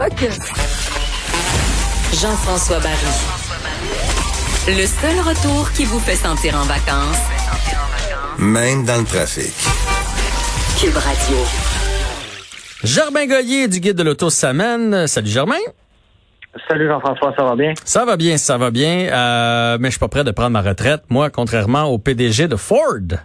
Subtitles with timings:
[0.00, 0.28] OK.
[2.20, 2.96] Jean-François Barry.
[4.68, 7.18] Le seul retour qui vous fait sentir en vacances,
[8.38, 9.52] Même dans le trafic.
[10.80, 11.36] Cube Radio.
[12.84, 15.08] Germain Goyer du Guide de l'Auto Samène.
[15.08, 15.56] Salut Germain.
[16.68, 17.74] Salut Jean-François, ça va bien?
[17.84, 20.62] Ça va bien, ça va bien, euh, mais je suis pas prêt de prendre ma
[20.62, 23.18] retraite, moi, contrairement au PDG de Ford.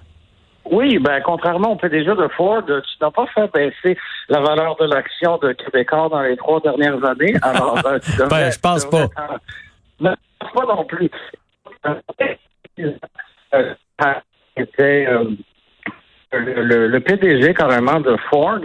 [0.71, 3.97] Oui, ben contrairement au PDG de Ford, tu n'as pas fait baisser
[4.29, 7.33] la valeur de l'action de Québécois dans les trois dernières années.
[7.41, 9.37] Alors, ben, tu devrais- Ben, je pense tu devrais- pas.
[9.99, 11.09] Non, je pense pas non plus.
[13.53, 13.73] Euh,
[14.57, 15.25] C'était euh,
[16.31, 18.59] le, PDG carrément de Ford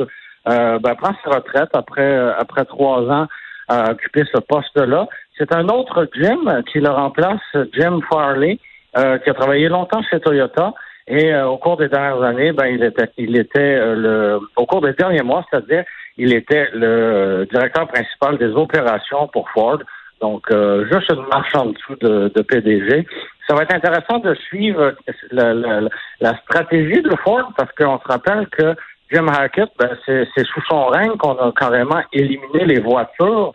[0.49, 3.27] euh, ben, prend sa retraite après euh, après trois ans
[3.69, 5.07] à occuper ce poste-là.
[5.37, 7.41] C'est un autre Jim qui le remplace,
[7.75, 8.59] Jim Farley,
[8.97, 10.73] euh, qui a travaillé longtemps chez Toyota.
[11.09, 14.67] Et euh, au cours des dernières années, ben il était, il était euh, le, au
[14.67, 15.85] cours des derniers mois, c'est-à-dire,
[16.19, 19.79] il était le directeur principal des opérations pour Ford.
[20.21, 23.07] Donc, euh, juste une marche en dessous de, de PDG.
[23.49, 24.95] Ça va être intéressant de suivre
[25.31, 25.81] la, la,
[26.21, 28.75] la stratégie de Ford parce qu'on se rappelle que
[29.11, 33.53] Jim Hackett, ben, c'est sous son règne qu'on a carrément éliminé les voitures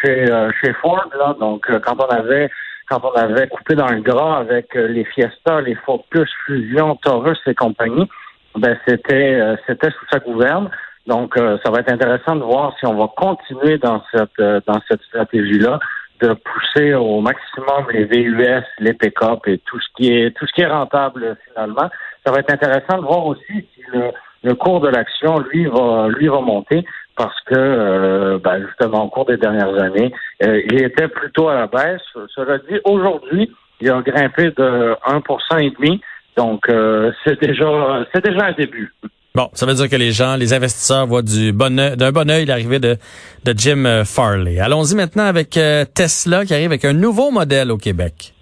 [0.00, 1.04] chez, euh, chez Ford.
[1.18, 1.36] Là.
[1.38, 2.50] Donc, euh, quand on avait
[2.88, 7.38] quand on avait coupé dans le gras avec euh, les Fiesta, les Focus, Fusion, Taurus
[7.46, 8.08] et compagnie,
[8.56, 10.70] ben c'était euh, c'était sous sa gouverne.
[11.06, 14.60] Donc, euh, ça va être intéressant de voir si on va continuer dans cette euh,
[14.66, 15.78] dans cette stratégie-là
[16.20, 20.52] de pousser au maximum les VUS, les pick-up et tout ce qui est tout ce
[20.52, 21.90] qui est rentable finalement.
[22.24, 24.10] Ça va être intéressant de voir aussi si le,
[24.44, 26.84] le cours de l'action lui va lui va monter
[27.16, 31.54] parce que euh, ben, justement au cours des dernières années, euh, il était plutôt à
[31.54, 32.02] la baisse.
[32.34, 33.50] Cela dit, aujourd'hui,
[33.80, 36.00] il a grimpé de 1% et demi.
[36.36, 38.92] Donc euh, c'est déjà c'est déjà un début.
[39.36, 42.44] Bon, ça veut dire que les gens, les investisseurs voient du bon d'un bon œil
[42.46, 42.96] l'arrivée de,
[43.44, 44.60] de Jim euh, Farley.
[44.60, 48.32] Allons-y maintenant avec euh, Tesla qui arrive avec un nouveau modèle au Québec.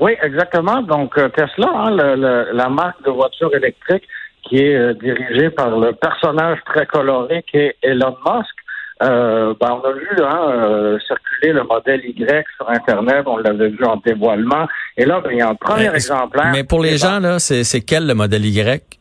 [0.00, 0.82] Oui, exactement.
[0.82, 4.02] Donc Tesla, hein, le- le- la marque de voiture électrique
[4.48, 8.54] qui est euh, dirigée par le personnage très coloré qui est Elon Musk.
[9.02, 13.68] Euh, ben, on a vu hein, euh, circuler le modèle Y sur Internet, on l'avait
[13.68, 14.66] vu en dévoilement.
[14.96, 16.50] Et là, ben, il y a un premier Mais- exemplaire.
[16.52, 18.98] Mais pour les gens, là, c'est quel le modèle Y?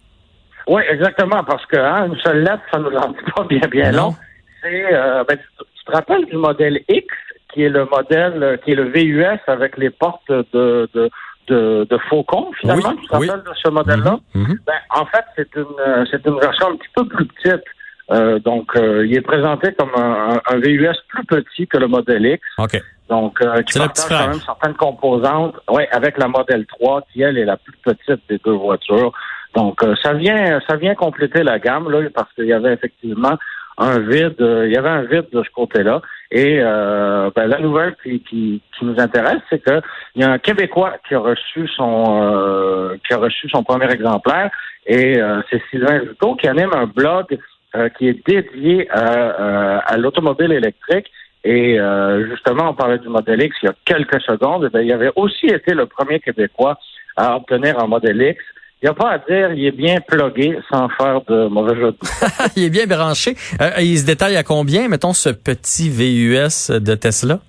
[0.68, 3.92] Oui, exactement, parce que hein, une seule lettre, ça nous en dit pas bien bien
[3.92, 3.98] Non.
[3.98, 4.16] long.
[4.62, 5.44] C'est euh, ben, tu,
[5.78, 7.08] tu te rappelles du modèle X,
[7.54, 11.10] qui est le modèle, qui est le VUS avec les portes de de,
[11.48, 12.90] de, de faucon, finalement.
[12.90, 13.30] Oui, tu te oui.
[13.30, 14.20] rappelles de ce modèle-là?
[14.36, 14.58] Mhm.
[14.66, 17.64] Ben, en fait, c'est une euh, c'est une version un petit peu plus petite.
[18.12, 22.26] Euh, donc, euh, il est présenté comme un, un- VUS plus petit que le modèle
[22.26, 22.42] X.
[22.58, 22.82] OK.
[23.10, 27.38] Donc, euh, qui partage quand même certaines composantes, ouais, avec la modèle 3, qui elle
[27.38, 29.12] est la plus petite des deux voitures.
[29.56, 33.38] Donc, euh, ça vient, ça vient compléter la gamme là, parce qu'il y avait effectivement
[33.78, 36.02] un vide, euh, il y avait un vide de ce côté-là.
[36.32, 39.82] Et euh, ben, la nouvelle qui, qui, qui nous intéresse, c'est que
[40.16, 43.92] il y a un Québécois qui a reçu son, euh, qui a reçu son premier
[43.92, 44.50] exemplaire,
[44.86, 47.38] et euh, c'est Sylvain Juteau qui anime un blog
[47.76, 51.12] euh, qui est dédié à, euh, à l'automobile électrique.
[51.46, 51.78] Et
[52.30, 54.64] justement, on parlait du modèle X il y a quelques secondes.
[54.66, 56.78] Eh bien, il avait aussi été le premier Québécois
[57.18, 58.42] à obtenir un modèle X.
[58.84, 61.92] Il n'y a pas à dire, il est bien plugué sans faire de mauvais jeu
[61.94, 62.48] de mots.
[62.58, 63.34] il est bien branché.
[63.62, 67.40] Euh, il se détaille à combien, mettons, ce petit VUS de Tesla?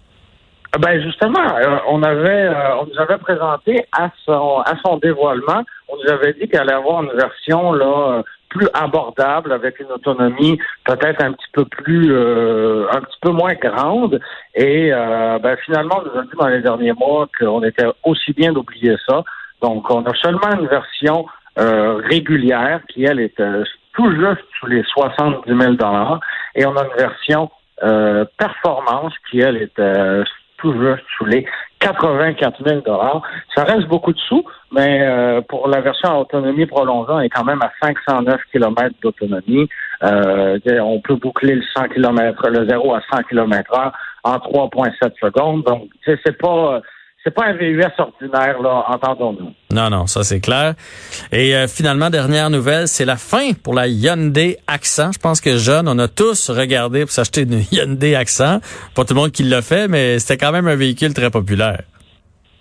[0.79, 5.65] Ben justement, euh, on avait, euh, on nous avait présenté à son, à son dévoilement,
[5.89, 10.59] on nous avait dit qu'il allait avoir une version là plus abordable avec une autonomie
[10.85, 14.21] peut-être un petit peu plus, euh, un petit peu moins grande.
[14.55, 18.53] Et ben finalement, on nous a dit dans les derniers mois qu'on était aussi bien
[18.53, 19.25] d'oublier ça.
[19.65, 21.25] Donc, on a seulement une version
[21.59, 23.65] euh, régulière qui elle est euh,
[23.95, 26.21] tout juste sous les 70 000 dollars,
[26.55, 27.51] et on a une version
[27.83, 30.23] euh, performance qui elle est euh,
[30.59, 31.47] tout juste sous les
[31.81, 32.83] 84 000
[33.57, 37.45] Ça reste beaucoup de sous, mais euh, pour la version autonomie prolongée, on est quand
[37.45, 39.67] même à 509 km d'autonomie.
[40.03, 43.93] Euh, on peut boucler le 100 km, le 0 à 100 km heure
[44.25, 45.65] en 3,7 secondes.
[45.65, 46.83] Donc, c'est pas
[47.25, 49.54] c'est pas un VUS ordinaire, là, entendons-nous.
[49.75, 50.75] Non, non, ça c'est clair.
[51.33, 55.11] Et euh, finalement, dernière nouvelle, c'est la fin pour la Hyundai Accent.
[55.13, 58.61] Je pense que jeune, on a tous regardé pour s'acheter une Hyundai Accent.
[58.95, 61.83] Pas tout le monde qui l'a fait, mais c'était quand même un véhicule très populaire.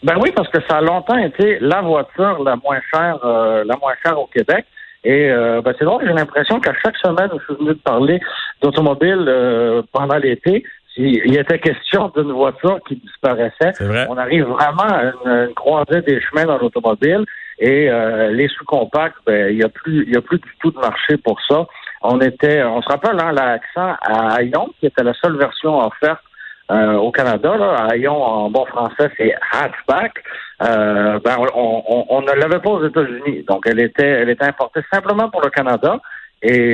[0.02, 3.78] Ben oui, parce que ça a longtemps été la voiture la moins chère, euh, la
[3.78, 4.66] moins chère au Québec.
[5.06, 8.20] Et euh, ben c'est drôle, j'ai l'impression qu'à chaque semaine je suis venu parler
[8.62, 10.64] d'automobile euh, pendant l'été,
[10.96, 13.74] il était question d'une voiture qui disparaissait.
[14.10, 17.26] On arrive vraiment à une, une croisée des chemins dans l'automobile
[17.60, 20.72] et euh, les sous-compacts, ben il y a plus il y a plus du tout
[20.72, 21.66] de marché pour ça.
[22.02, 26.24] on était, on se rappelle, hein, l'accent à Hayon, qui était la seule version offerte
[26.72, 30.24] euh, au Canada, là, à Hayon, en bon français, c'est hatchback.
[30.62, 33.44] Euh, ben, on, on, ne l'avait pas aux États-Unis.
[33.48, 36.00] Donc, elle était, elle était importée simplement pour le Canada.
[36.42, 36.74] Et,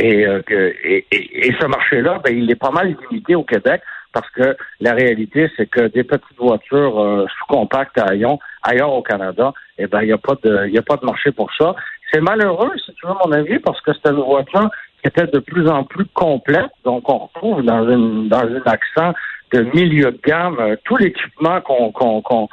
[0.00, 4.28] euh, et, et, et, ce marché-là, ben, il est pas mal limité au Québec parce
[4.30, 9.52] que la réalité, c'est que des petites voitures euh, sous-compactes à Hayon, ailleurs au Canada,
[9.78, 11.74] eh ben, il n'y a pas de, il a pas de marché pour ça.
[12.12, 15.38] C'est malheureux, si tu veux mon avis, parce que c'était une voiture qui était de
[15.38, 16.70] plus en plus complète.
[16.84, 19.12] Donc, on retrouve dans une, dans un accent
[19.52, 22.48] de milieu de gamme euh, tout l'équipement qu'on, qu'on,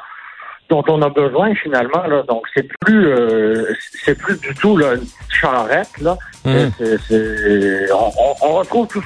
[0.69, 2.03] dont on a besoin finalement.
[2.07, 2.23] Là.
[2.23, 3.73] Donc, c'est plus, euh,
[4.03, 5.99] c'est plus du tout là, une charrette.
[6.01, 6.17] Là.
[6.45, 6.67] Mmh.
[7.07, 9.03] C'est, on, on, retrouve tout,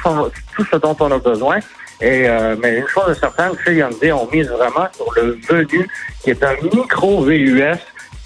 [0.56, 1.60] tout ce dont on a besoin.
[2.02, 5.88] Et, euh, mais une chose est certaine, chez Hyundai, on mise vraiment sur le venu,
[6.22, 7.78] qui est un micro VUS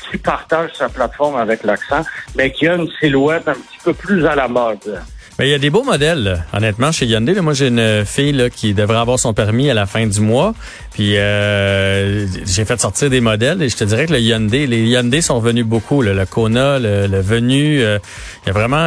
[0.09, 2.01] qui partage sa plateforme avec l'accent,
[2.35, 5.01] mais qui a une silhouette un petit peu plus à la mode.
[5.39, 7.39] Mais il y a des beaux modèles, honnêtement, chez Hyundai.
[7.41, 10.55] moi, j'ai une fille qui devrait avoir son permis à la fin du mois.
[10.93, 14.83] Puis euh, j'ai fait sortir des modèles et je te dirais que le Hyundai, les
[14.87, 16.01] Hyundai sont venus beaucoup.
[16.01, 17.99] le Kona, le, Venu, euh,
[18.43, 18.77] il y a vraiment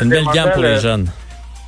[0.00, 1.08] une belle gamme pour les jeunes.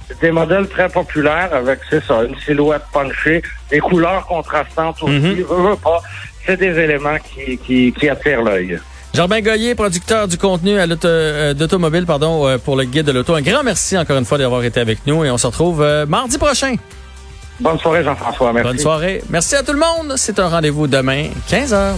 [0.09, 5.13] C'est des modèles très populaires avec, c'est ça, une silhouette punchée, des couleurs contrastantes aussi.
[5.13, 6.01] Mm pas.
[6.47, 8.79] C'est des éléments qui, qui, qui attirent l'œil.
[9.17, 13.35] Jean-Ben Goyer, producteur du contenu à euh, d'automobile pardon, euh, pour le guide de l'auto.
[13.35, 16.05] Un grand merci encore une fois d'avoir été avec nous et on se retrouve euh,
[16.05, 16.75] mardi prochain.
[17.59, 18.69] Bonne soirée Jean-François, merci.
[18.69, 19.23] Bonne soirée.
[19.31, 20.19] Merci à tout le monde.
[20.19, 21.95] C'est un rendez-vous demain, 15h.